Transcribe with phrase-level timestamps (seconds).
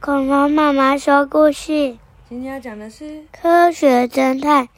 [0.00, 4.68] 恐龙妈妈说故事，今天要讲的是科学侦探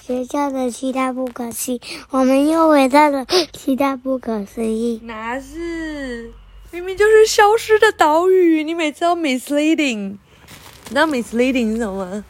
[0.00, 1.80] 学校的七大不可思议。
[2.10, 5.00] 我们又回到了七大不可思议。
[5.04, 6.32] 哪是？
[6.72, 10.16] 明明就是消失的岛屿，你每次都 misleading。
[10.16, 12.24] 你知道 misleading 是什么吗？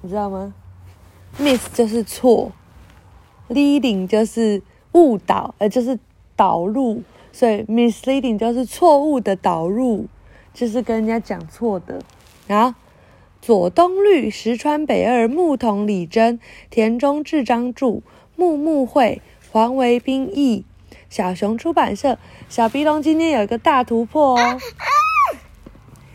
[0.00, 0.52] 你知道吗
[1.38, 2.50] ？mis 就是错
[3.48, 4.60] ，leading 就是
[4.94, 5.96] 误导，呃，就是
[6.34, 7.04] 导入，
[7.36, 10.06] 所以 misleading 就是错误的导入，
[10.54, 12.00] 就是跟人家讲错的。
[12.46, 12.78] 然后
[13.42, 18.00] 左东绿、石川北二、牧童李真、田中智章著，
[18.36, 19.20] 木木会、
[19.52, 20.64] 黄维斌译，
[21.10, 22.16] 小熊出版社。
[22.48, 24.58] 小鼻龙今天有一个大突破哦，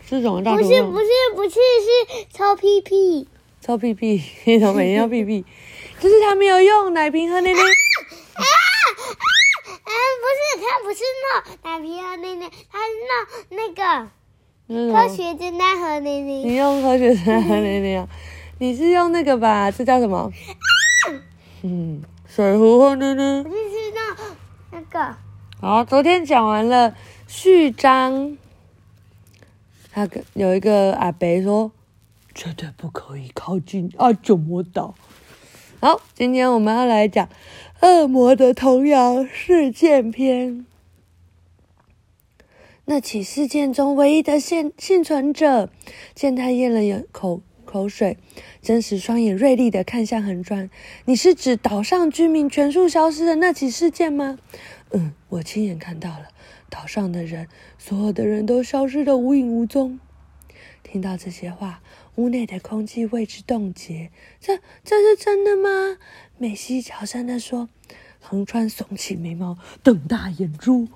[0.04, 0.66] 是什么大突破？
[0.66, 3.28] 不是不是不是是抽屁屁。
[3.60, 5.44] 臭屁屁，你怎么每天要屁屁？
[6.00, 7.60] 就是他没有用奶瓶喝奶奶。
[7.60, 9.31] 啊啊！
[10.22, 13.12] 不是，他不是闹奶瓶和奶奶，他是闹
[13.50, 14.08] 那个
[14.68, 16.54] 嗯科学侦探和奶你。
[16.54, 18.08] 用科学侦探和奶奶啊？
[18.58, 19.70] 你是用那个吧？
[19.70, 20.30] 这叫什么？
[21.62, 23.50] 嗯，水壶和奶奶不。
[23.50, 24.00] 是是闹
[24.70, 25.16] 那个
[25.60, 26.94] 好，昨天讲完了
[27.26, 28.36] 序章，
[29.92, 31.70] 他跟有一个阿伯说，
[32.34, 34.94] 绝对不可以靠近阿九魔岛。
[35.84, 37.26] 好，今天我们要来讲
[37.80, 40.58] 《恶魔的童谣事件篇》。
[42.84, 45.68] 那起事件中唯一的幸幸存者，
[46.14, 48.16] 见他咽了一口口水，
[48.62, 50.70] 真实双眼锐利的看向横川。
[51.06, 54.38] 你是指岛上居民全数消失的那起事件吗？
[54.92, 56.28] 嗯，我亲眼看到了，
[56.70, 59.98] 岛上的人，所有的人都消失的无影无踪。
[60.84, 61.82] 听到这些话，
[62.16, 64.10] 屋内的空气为之冻结。
[64.40, 65.98] 这这是真的吗？
[66.38, 67.68] 美西小声地说。
[68.24, 70.86] 横川耸起眉毛，瞪大眼珠，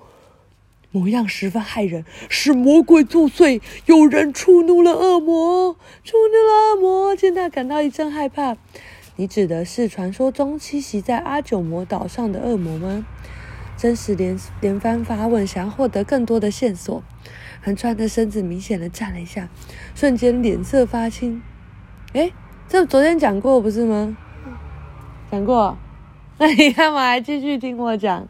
[0.91, 2.05] 模样十分骇人。
[2.29, 7.15] 是魔鬼作祟，有人触怒了恶魔，触怒了恶魔。
[7.17, 8.55] 见他感到一阵害怕。
[9.17, 13.05] 你指的是传说中栖息在阿九魔岛上的恶魔吗？
[13.77, 17.03] 真实连连番发问，想要获得更多的线索。
[17.61, 19.49] 横川的身子明显的颤了一下，
[19.93, 21.41] 瞬间脸色发青。
[22.13, 22.31] 哎，
[22.67, 24.17] 这昨天讲过不是吗？
[25.31, 25.77] 讲过。
[26.39, 28.27] 那你干嘛还继续听我讲？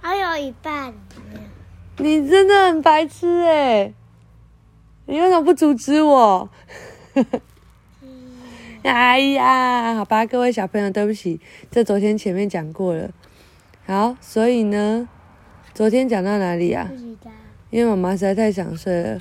[0.00, 0.92] 还有一半。
[1.98, 3.94] 你真的很白痴诶，
[5.06, 6.50] 你为什么不阻止我？
[8.82, 11.40] 哎呀，好吧，各位小朋友，对不起，
[11.70, 13.10] 这昨天前面讲过了。
[13.86, 15.06] 好，所以呢，
[15.74, 16.90] 昨天讲到哪里啊？
[17.70, 19.20] 因为妈妈实在太想睡了，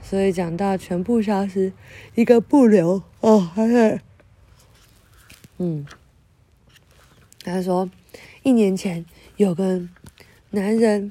[0.00, 1.72] 所以讲到全部消失，
[2.14, 3.02] 一个不留。
[3.20, 4.00] 哦，还是，
[5.58, 5.84] 嗯，
[7.42, 7.90] 他说，
[8.44, 9.04] 一年前
[9.36, 9.82] 有个
[10.50, 11.10] 男人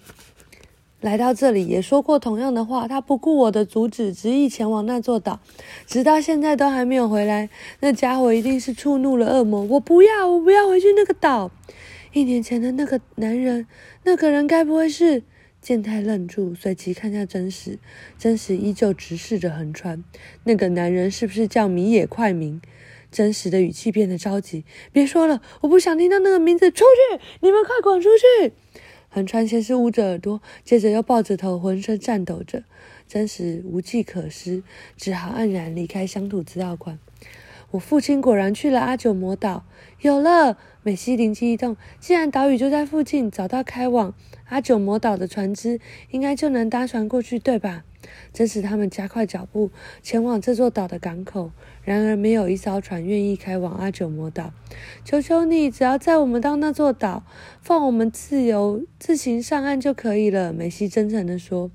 [1.02, 5.40] 来到这里，也说过同样的话，他不顾我的阻止，执意前往那座岛，
[5.88, 7.50] 直到现在都还没有回来。
[7.80, 11.50] 那家伙一定是触怒了恶魔，我不要，我不要回去那个岛。
[12.14, 13.66] 一年前的那个男人，
[14.04, 15.24] 那个人该不会是？
[15.60, 17.78] 健太愣住，随即看向真实，
[18.18, 20.04] 真实依旧直视着横川。
[20.44, 22.62] 那个男人是不是叫米野快明？
[23.12, 24.64] 真实的语气变得着急。
[24.92, 26.72] 别说了，我不想听到那个名字。
[26.72, 27.22] 出去！
[27.42, 28.54] 你们快滚出去！
[29.14, 32.64] 横川先是捂着耳朵，接着又抱着头，浑身颤抖着。
[33.10, 34.64] 真实无计可施，
[34.96, 36.98] 只好黯然离开乡土资料馆。
[37.72, 39.66] 我父亲果然去了阿久魔岛。
[40.00, 44.14] 有了，美希灵机一动，既然岛屿就在附近，找到开往
[44.52, 45.80] 阿九魔岛的船只，
[46.10, 47.86] 应该就能搭船过去，对吧？
[48.34, 49.72] 真使他们加快脚步，
[50.04, 51.52] 前往这座岛的港口。
[51.86, 54.54] 然而，没有一艘船愿意开往阿九魔岛。
[55.06, 57.24] 求求你，只要载我们到那座岛，
[57.62, 60.52] 放我们自由自行上岸就可以了。
[60.52, 61.72] 梅西真诚地说。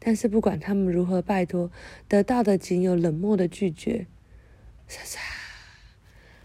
[0.00, 1.70] 但是，不管他们如何拜托，
[2.08, 4.06] 得到的仅有冷漠的拒绝。
[4.88, 5.20] 沙沙。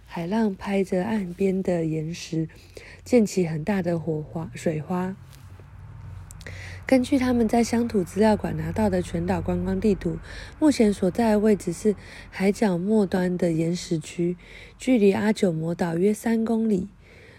[0.05, 2.47] 海浪拍着岸边的岩石，
[3.03, 5.15] 溅起很大的火花、水花。
[6.91, 10.17] 根据他们在乡土资料馆拿到的全岛观光地图，
[10.59, 11.95] 目前所在的位置是
[12.29, 14.35] 海角末端的岩石区，
[14.77, 16.89] 距离阿九摩岛约三公里，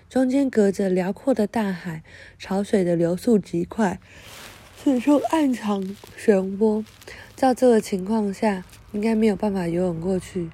[0.08, 2.02] 中间隔着辽阔的大海，
[2.38, 4.00] 潮水的流速极快，
[4.82, 5.84] 四处暗藏
[6.16, 6.82] 漩涡。
[7.36, 10.48] 照这个情况下，应该没有办法游泳过去。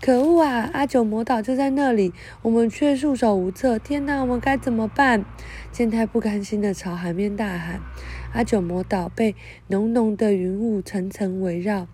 [0.00, 0.70] 可恶啊！
[0.72, 3.78] 阿九魔岛就在那里，我们却束手无策。
[3.78, 5.24] 天哪，我们该怎么办？
[5.72, 7.80] 健太不甘心地朝海面大喊。
[8.32, 9.34] 阿九魔岛被
[9.68, 11.86] 浓浓的云雾层层围绕，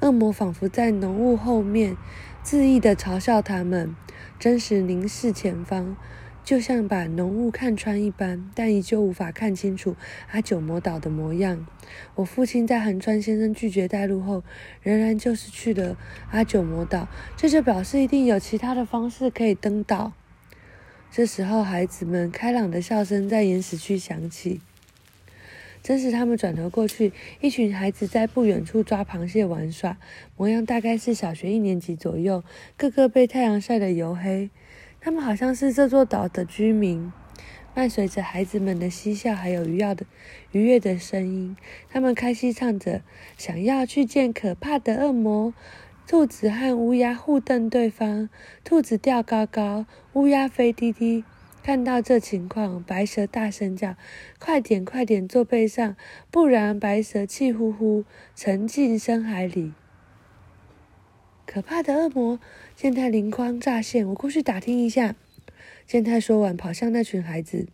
[0.00, 1.96] 恶魔仿佛在浓雾后面
[2.44, 3.94] 恣意地嘲笑他们。
[4.38, 5.96] 真实凝视前方，
[6.48, 9.96] 就像把浓雾看穿一般，但依旧无法看清楚
[10.30, 11.66] 阿九魔岛的模样。
[12.14, 14.42] 我父亲在横川先生拒绝带路后，
[14.80, 15.98] 仍然就是去了
[16.30, 17.06] 阿九魔岛，
[17.36, 20.14] 这就表示一定有其他的方式可以登岛。
[21.10, 24.62] 这时候，孩子们开朗的笑声在岩石区响起。
[25.82, 27.12] 真实他们转头过去，
[27.42, 29.98] 一群孩子在不远处抓螃蟹玩耍，
[30.38, 32.42] 模样大概是小学一年级左右，
[32.78, 34.48] 个个被太阳晒得黝黑。
[35.00, 37.12] 他们好像是这座岛的居民。
[37.74, 40.04] 伴随着孩子们的嬉笑，还有愉悦的
[40.50, 41.56] 愉悦的声音，
[41.88, 43.02] 他们开心唱着
[43.38, 45.54] ：“想要去见可怕的恶魔。”
[46.08, 48.28] 兔子和乌鸦互瞪对方，
[48.64, 51.22] 兔子吊高高，乌鸦飞低低。
[51.62, 53.94] 看到这情况，白蛇大声叫
[54.40, 55.94] ：“快点，快点坐背上，
[56.30, 58.04] 不然白蛇气呼呼
[58.34, 59.74] 沉进深海里。”
[61.50, 62.38] 可怕的恶魔！
[62.76, 65.16] 健太灵光乍现，我过去打听一下。
[65.86, 67.68] 健太说完，跑向那群孩子。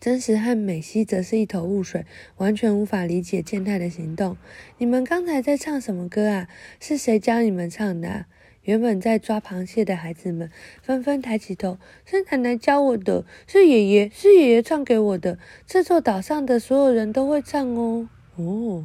[0.00, 2.04] 真实和美希则是一头雾水，
[2.38, 4.36] 完全无法理解健太的行动。
[4.78, 6.48] 你们刚才在唱什么歌啊？
[6.80, 8.08] 是谁教你们唱的？
[8.08, 8.26] 啊
[8.62, 10.50] 原本在抓螃蟹的孩子们
[10.82, 15.38] 纷纷抬起头：“是奶奶教我的，是爷爷，是爷爷唱给我的。
[15.64, 18.84] 这座岛上的所有人都会唱哦。”哦，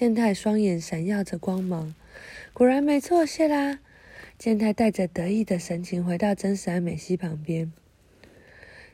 [0.00, 1.94] 健太双眼闪耀着光芒，
[2.54, 3.80] 果然没错，谢啦。
[4.38, 7.70] 健太带着得意的神情回到真实和美西旁边，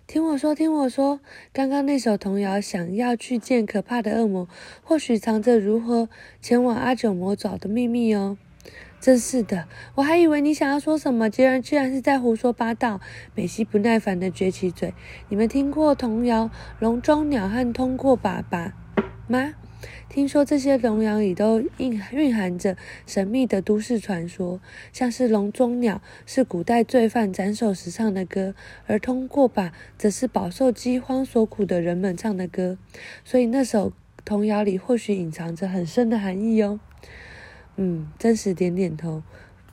[0.08, 1.20] 听我说，听我说，
[1.52, 4.48] 刚刚那首童谣，想要去见可怕的恶魔，
[4.82, 6.08] 或许藏着如何
[6.42, 8.36] 前往阿九魔爪的秘密哦。
[8.98, 13.00] 真是的，我还以为你想要说什么，竟然居然是在胡说八道。
[13.36, 14.92] 美西不耐烦的撅起嘴
[15.30, 16.46] ：“你们听过童谣
[16.80, 18.72] 《笼中鸟》和《通过粑粑》
[19.28, 19.54] 吗？
[20.08, 24.60] 听说这些童谣里都蕴蕴含着神秘的都市传说，
[24.92, 28.54] 像是《笼中鸟》是古代罪犯斩首时唱的歌，
[28.86, 32.78] 而《通过吧》则是饱受饥荒所苦的人们唱的歌。
[33.24, 33.92] 所以那首
[34.24, 36.80] 童谣里或许隐藏着很深的含义哦。”
[37.76, 39.22] 嗯，真实点点头。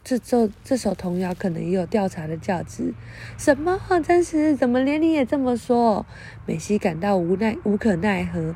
[0.04, 2.94] 这这这首童谣可能也有调查的价值。
[3.38, 3.80] 什么？
[4.06, 4.54] 真实？
[4.54, 6.06] 怎么连你也这么说？
[6.45, 8.54] 美西感到无奈，无可奈何。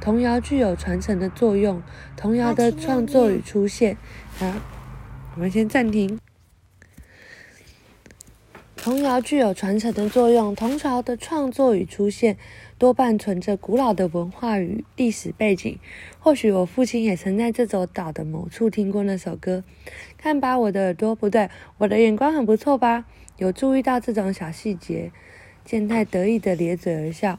[0.00, 1.82] 童谣具有传承的作用。
[2.16, 3.96] 童谣的创作与出现，
[4.38, 4.50] 好，
[5.34, 6.18] 我们先暂停。
[8.76, 10.54] 童谣具有传承的作用。
[10.54, 12.36] 童谣的创作与出现。
[12.78, 15.78] 多半存着古老的文化与历史背景。
[16.18, 19.62] 或许我父亲也曾在这座岛的某处听过那首歌。
[20.16, 23.04] 看吧，我的耳朵不对，我的眼光很不错吧？
[23.36, 25.12] 有注意到这种小细节？
[25.62, 27.38] 健太得意的咧嘴而笑。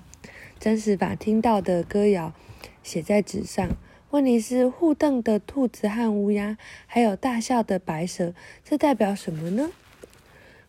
[0.60, 2.36] 真实把听到的歌谣
[2.84, 3.70] 写在纸上。
[4.10, 8.34] 问题是互瞪的兔子和乌鸦，还有大笑的白蛇，
[8.64, 9.70] 这代表什么呢？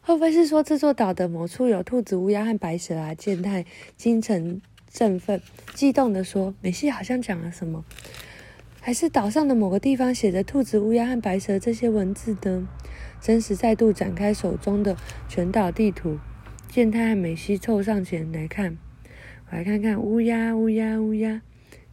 [0.00, 3.14] 会不会是说这座岛的某处有兔子、乌鸦和白蛇啊？
[3.14, 3.64] 健太
[3.97, 5.41] 精神振奋，
[5.75, 7.85] 激动地说：“美西好像讲了什么？
[8.81, 12.69] 还是岛上的某个地方写着兔子、乌鸦和白蛇这些文字呢？”
[13.20, 14.97] 真实再度展开手中的
[15.29, 16.19] 全岛地图，
[16.69, 18.76] 健太和美西凑上前来看，
[19.50, 21.43] 我来看看乌鸦、乌鸦、乌鸦。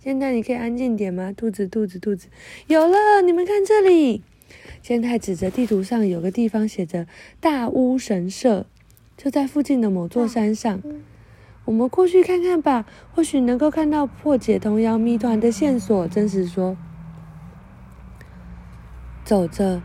[0.01, 1.33] 健太，你可以安静点吗？
[1.35, 2.29] 兔子、兔子、兔子，
[2.67, 3.21] 有了！
[3.21, 4.23] 你们看这里。
[4.81, 7.05] 健太指着地图上有个地方写着
[7.41, 8.65] “大屋神社”，
[9.17, 10.81] 就在附近的某座山上。
[11.65, 16.07] 我们过去看看吧，或许能够看到破解童谣谜团的线索。
[16.07, 16.77] 真实说，
[19.25, 19.81] 走着，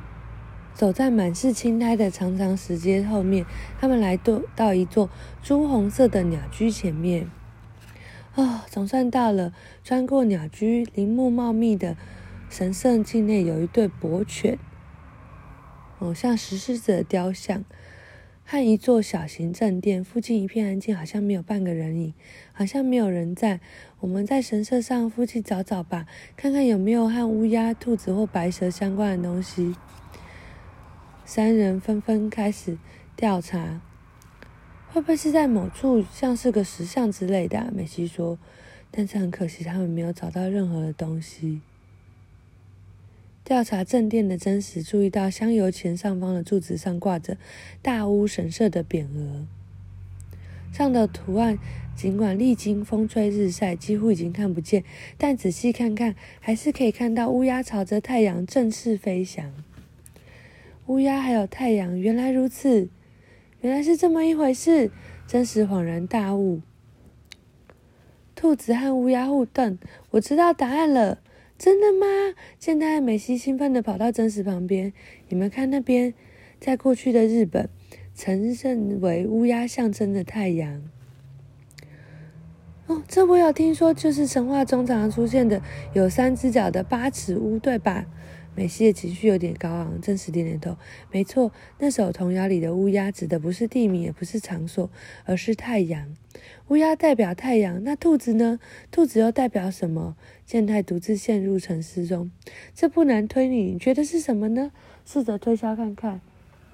[0.74, 3.44] 走在满是青苔的长长石阶后面，
[3.80, 5.10] 他们来到到一座
[5.42, 7.28] 朱红色的鸟居前面。
[8.36, 9.52] 哦，总算到了！
[9.84, 11.96] 穿过鸟居，林木茂密的
[12.50, 14.58] 神圣境内有一对博犬。
[16.00, 17.64] 哦，像石狮子的雕像
[18.44, 22.12] 和一座小型正殿，附近一片安静，好像没有半个人影，
[22.52, 23.60] 好像没有人在。
[24.00, 29.76] 我们在神社上附近找找吧，看看有没有和乌鸦、兔子或白蛇相关的东西。
[31.24, 32.76] 三人纷纷开始
[33.14, 33.80] 调查，
[34.94, 37.68] 会不会是在某处，像是个石像之类的？
[37.74, 38.38] 美希说，
[38.92, 41.62] 但是很可惜，他们没有找到任何的东西。
[43.42, 47.36] 调查正殿的真实，注意到香油钱上方的柱子上挂着
[47.82, 49.44] “大屋神社”的匾额，
[50.72, 51.58] 上的图案
[51.96, 54.84] 尽管历经风吹日晒，几乎已经看不见，
[55.18, 59.52] 但仔细看看，还是可以看到乌鸦朝着太阳正式飞翔。
[60.86, 62.88] 乌鸦还有太阳，原来如此，
[63.64, 64.90] 原来是这么一回事，
[65.26, 66.60] 真实恍然大悟。
[68.34, 69.78] 兔子和乌鸦互瞪，
[70.10, 71.20] 我知道答案了。
[71.56, 72.34] 真的吗？
[72.58, 74.92] 健太和美希兴奋地跑到真实旁边。
[75.30, 76.12] 你们看那边，
[76.60, 77.70] 在过去的日本，
[78.12, 80.82] 曾认为乌鸦象征着太阳。
[82.86, 85.62] 哦，这我有听说，就是神话中常常出现的
[85.94, 88.04] 有三只脚的八尺乌，对吧？
[88.54, 90.76] 美西的情绪有点高昂，真实点点头。
[91.10, 94.90] 没错，那首童谣里的乌鸦指的不是地名，也不是场所，
[95.24, 96.14] 而是太阳。
[96.68, 98.58] 乌鸦代表太阳，那兔子呢？
[98.90, 100.16] 兔子又代表什么？
[100.46, 102.30] 健太独自陷入沉思中。
[102.74, 104.70] 这不难推理，你觉得是什么呢？
[105.04, 106.20] 试着推敲看看，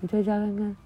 [0.00, 0.76] 你推敲看看。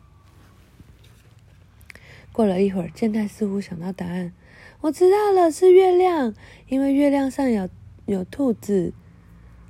[2.32, 4.32] 过了一会儿，健太似乎想到答案。
[4.80, 6.34] 我知道了，是月亮，
[6.68, 7.68] 因为月亮上有
[8.06, 8.92] 有兔子。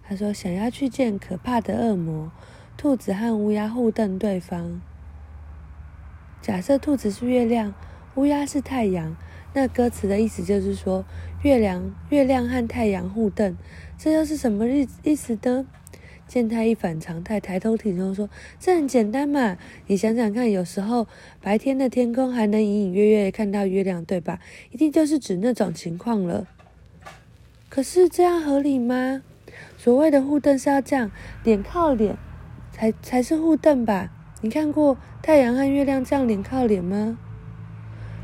[0.06, 2.30] 他说：“想要去见可怕的恶魔。”
[2.76, 4.80] 兔子和乌鸦互瞪对方。
[6.42, 7.72] 假设兔子是月亮，
[8.16, 9.16] 乌鸦是太阳，
[9.54, 11.04] 那歌词的意思就是说，
[11.42, 13.56] 月亮月亮和太阳互瞪，
[13.96, 15.66] 这又是什么意意思呢？
[16.26, 19.56] 见他一反常态，抬头挺胸说：“这很简单嘛，
[19.86, 21.06] 你想想看，有时候
[21.40, 24.40] 白天的天空还能隐隐约约看到月亮，对吧？
[24.70, 26.46] 一定就是指那种情况了。
[27.68, 29.22] 可是这样合理吗？”
[29.76, 31.10] 所谓的互瞪是要这样，
[31.42, 32.16] 脸靠脸，
[32.72, 34.10] 才才是互瞪吧？
[34.40, 37.18] 你看过太阳和月亮这样脸靠脸吗？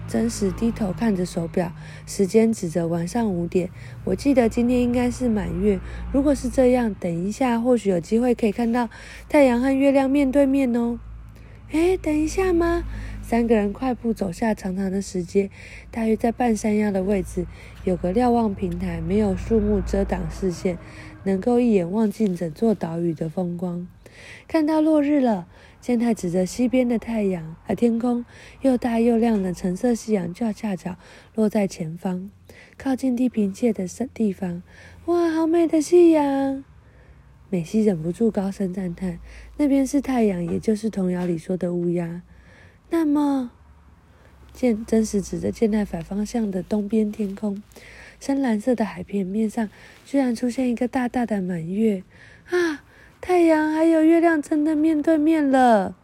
[0.09, 1.73] 真实低头看着手表，
[2.05, 3.71] 时间指着晚上五点。
[4.05, 5.79] 我记得今天应该是满月。
[6.13, 8.89] 如果是这样，等一下或许有机会可以看到
[9.29, 10.99] 太阳和月亮面对面哦。
[11.71, 12.83] 哎，等一下吗？
[13.31, 15.51] 三个人快步走下长长的石阶，
[15.93, 17.47] 大约在半山腰的位置，
[17.85, 20.77] 有个瞭望平台，没有树木遮挡视线。
[21.23, 23.87] 能够一眼望尽整座岛屿的风光，
[24.49, 25.47] 看到落日了。
[25.81, 28.25] 健太指着西边的太阳，而天空
[28.63, 30.97] 又大又亮的橙色夕阳就恰巧
[31.37, 32.33] 落在前方，
[32.77, 34.61] 靠近地平线的地方。
[35.05, 36.65] 哇，好美的夕阳！
[37.49, 39.21] 美西忍不住高声赞叹。
[39.57, 42.23] 那边是太阳，也就是童谣里说的乌鸦。
[42.91, 43.53] 那么，
[44.53, 47.63] 健真实指着健太反方向的东边天空。
[48.19, 49.71] 深蓝色的海平面上，
[50.05, 52.03] 居然出现一个大大的满月
[52.51, 52.85] 啊！
[53.23, 55.97] 太阳还有月亮真的面对面了。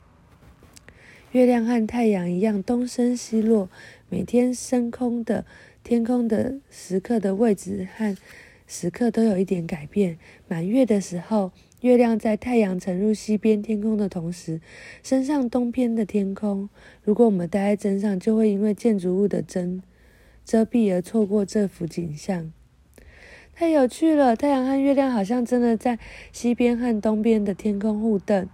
[1.32, 3.68] 月亮和太阳一样东升西落，
[4.08, 5.44] 每天升空的
[5.82, 8.16] 天空的时刻的位置和
[8.66, 10.18] 时刻都有一点改变。
[10.48, 14.60] 满月的时候，月亮在太阳沉入西边天空的同时，
[15.02, 16.68] 升上东边的天空。
[17.02, 19.82] 如果我们待在镇上，就会因为建筑物的针。
[20.44, 22.52] 遮蔽而错过这幅景象，
[23.52, 24.36] 太有趣了！
[24.36, 25.98] 太阳和月亮好像真的在
[26.30, 28.48] 西边和东边的天空互瞪，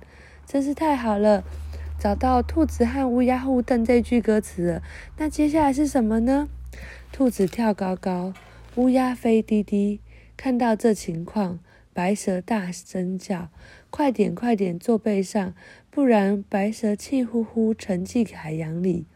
[0.47, 1.45] 真是太好了！
[2.01, 4.83] 找到兔子和乌鸦互瞪这句歌词了。
[5.19, 6.49] 那接下来是什么呢？
[7.13, 8.33] 兔子跳高高，
[8.77, 10.01] 乌鸦飞低低。
[10.37, 11.61] 看到这情况，
[11.93, 13.51] 白蛇大声叫
[13.91, 15.55] ：“快点，快点坐背上，
[15.91, 19.07] 不然白蛇气呼呼沉进海洋里。”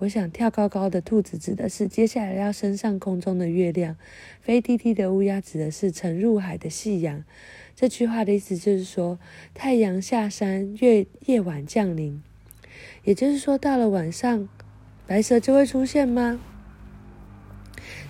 [0.00, 3.96] 我想跳高高的兔子指的是接下来要升上空中的月亮，
[4.42, 7.24] 飞低低的乌鸦指的是沉入海的夕阳。
[7.74, 9.18] 这句话的意思就是说，
[9.54, 12.22] 太阳下山，月夜晚降临。
[13.04, 14.46] 也就是说，到了晚上，
[15.06, 16.38] 白蛇就会出现吗？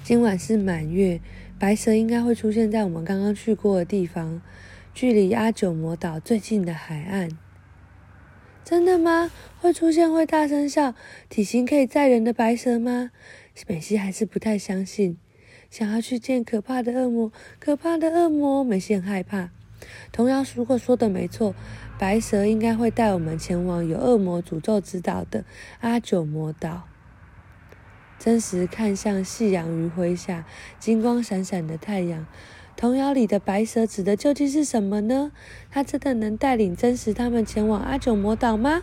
[0.03, 1.21] 今晚是满月，
[1.59, 4.43] 白蛇应该会出现在我们刚刚去过的地方，
[4.93, 7.31] 距离阿九魔岛最近的海岸。
[8.63, 9.31] 真的吗？
[9.59, 10.95] 会出现会大声笑、
[11.31, 13.11] 体型可以载人的白蛇吗？
[13.67, 15.17] 美西还是不太相信。
[15.71, 19.51] 想要去见可怕的恶魔，可怕的恶魔，美西很害怕。
[20.13, 21.55] 童谣如果说的没错，
[21.99, 25.45] 白蛇应该会带我们前往有恶魔诅咒之岛的
[25.81, 26.87] 阿九魔岛。
[28.19, 30.45] 真实看向夕阳余晖下
[30.79, 32.27] 金光闪闪的太阳。
[32.77, 35.33] 童谣里的白蛇指的究竟是什么呢？
[35.71, 38.83] 它真的能带领真实他们前往阿九魔岛吗？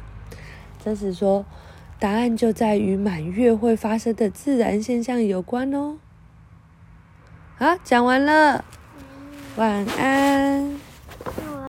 [0.83, 1.45] 真实说，
[1.99, 5.97] 答案就在于满月会发生的自然现象有关哦。
[7.55, 8.65] 好，讲完了，
[9.55, 10.82] 晚安。